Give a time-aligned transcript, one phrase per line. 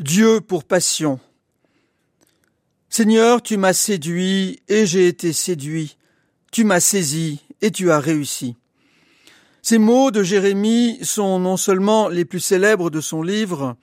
[0.00, 1.20] Dieu pour passion.
[2.88, 5.98] Seigneur, tu m'as séduit et j'ai été séduit.
[6.50, 8.56] Tu m'as saisi et tu as réussi.
[9.60, 13.76] Ces mots de Jérémie sont non seulement les plus célèbres de son livre,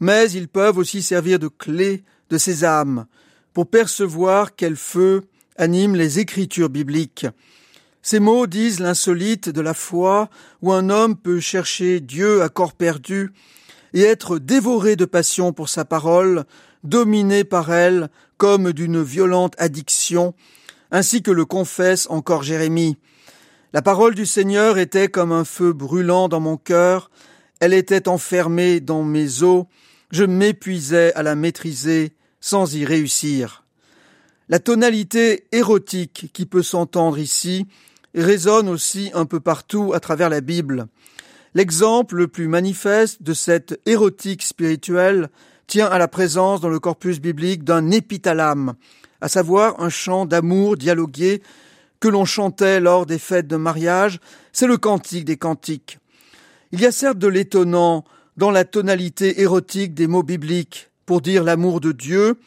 [0.00, 3.06] mais ils peuvent aussi servir de clé de ses âmes
[3.52, 5.22] pour percevoir quel feu
[5.56, 7.28] anime les écritures bibliques.
[8.02, 10.28] Ces mots disent l'insolite de la foi
[10.62, 13.30] où un homme peut chercher Dieu à corps perdu
[13.94, 16.44] et être dévoré de passion pour sa parole,
[16.82, 20.34] dominé par elle comme d'une violente addiction,
[20.90, 22.98] ainsi que le confesse encore Jérémie.
[23.72, 27.10] La parole du Seigneur était comme un feu brûlant dans mon cœur,
[27.60, 29.64] elle était enfermée dans mes os,
[30.10, 33.64] je m'épuisais à la maîtriser sans y réussir.
[34.48, 37.66] La tonalité érotique qui peut s'entendre ici
[38.14, 40.86] résonne aussi un peu partout à travers la Bible.
[41.54, 45.28] L'exemple le plus manifeste de cette érotique spirituelle
[45.66, 48.74] tient à la présence dans le corpus biblique d'un épithalame,
[49.20, 51.42] à savoir un chant d'amour dialogué
[52.00, 54.18] que l'on chantait lors des fêtes de mariage,
[54.52, 55.98] c'est le cantique des cantiques.
[56.72, 58.04] Il y a certes de l'étonnant
[58.36, 62.38] dans la tonalité érotique des mots bibliques pour dire l'amour de Dieu,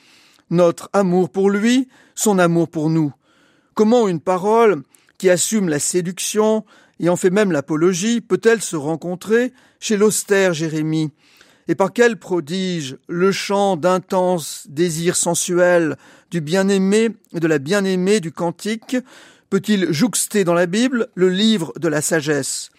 [0.49, 3.13] notre amour pour lui, son amour pour nous.
[3.73, 4.83] Comment une parole
[5.17, 6.65] qui assume la séduction,
[6.99, 11.11] et en fait même l'apologie, peut-elle se rencontrer chez l'austère Jérémie?
[11.67, 15.97] Et par quel prodige le chant d'intense désir sensuel
[16.31, 18.95] du bien-aimé et de la bien-aimée du cantique
[19.49, 22.69] peut-il jouxter dans la Bible le livre de la sagesse?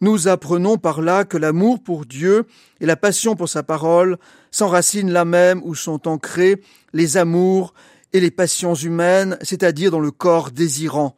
[0.00, 2.44] Nous apprenons par là que l'amour pour Dieu
[2.80, 4.18] et la passion pour sa parole
[4.50, 6.62] s'enracinent là même où sont ancrés
[6.92, 7.74] les amours
[8.12, 11.16] et les passions humaines, c'est-à-dire dans le corps désirant.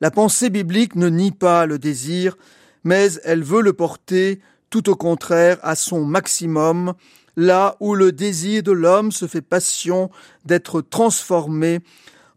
[0.00, 2.36] La pensée biblique ne nie pas le désir,
[2.84, 6.94] mais elle veut le porter tout au contraire à son maximum,
[7.36, 10.10] là où le désir de l'homme se fait passion
[10.44, 11.80] d'être transformé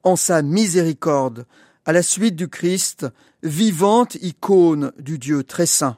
[0.03, 1.45] en sa miséricorde,
[1.86, 3.08] à la suite du Christ,
[3.43, 5.97] vivante icône du Dieu très saint.